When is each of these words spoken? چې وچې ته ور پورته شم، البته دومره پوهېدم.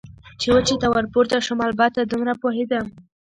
چې 0.39 0.47
وچې 0.53 0.75
ته 0.81 0.87
ور 0.91 1.05
پورته 1.13 1.37
شم، 1.45 1.59
البته 1.69 1.99
دومره 2.03 2.33
پوهېدم. 2.41 2.85